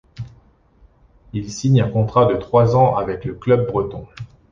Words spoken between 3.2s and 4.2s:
le club breton.